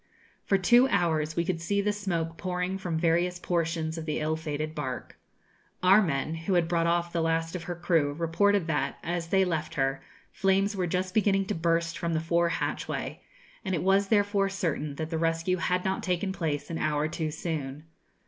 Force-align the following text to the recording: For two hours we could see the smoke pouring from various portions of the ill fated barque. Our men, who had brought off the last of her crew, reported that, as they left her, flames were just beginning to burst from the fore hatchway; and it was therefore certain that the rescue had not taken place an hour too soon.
For 0.45 0.57
two 0.57 0.87
hours 0.87 1.35
we 1.35 1.45
could 1.45 1.61
see 1.61 1.79
the 1.79 1.93
smoke 1.93 2.35
pouring 2.35 2.79
from 2.79 2.97
various 2.97 3.37
portions 3.37 3.99
of 3.99 4.07
the 4.07 4.19
ill 4.19 4.35
fated 4.35 4.73
barque. 4.73 5.15
Our 5.83 6.01
men, 6.01 6.33
who 6.33 6.55
had 6.55 6.67
brought 6.67 6.87
off 6.87 7.13
the 7.13 7.21
last 7.21 7.55
of 7.55 7.65
her 7.65 7.75
crew, 7.75 8.11
reported 8.13 8.65
that, 8.65 8.97
as 9.03 9.27
they 9.27 9.45
left 9.45 9.75
her, 9.75 10.01
flames 10.31 10.75
were 10.75 10.87
just 10.87 11.13
beginning 11.13 11.45
to 11.45 11.53
burst 11.53 11.99
from 11.99 12.13
the 12.15 12.19
fore 12.19 12.49
hatchway; 12.49 13.21
and 13.63 13.75
it 13.75 13.83
was 13.83 14.07
therefore 14.07 14.49
certain 14.49 14.95
that 14.95 15.11
the 15.11 15.19
rescue 15.19 15.57
had 15.57 15.85
not 15.85 16.01
taken 16.01 16.33
place 16.33 16.71
an 16.71 16.79
hour 16.79 17.07
too 17.07 17.29
soon. 17.29 17.83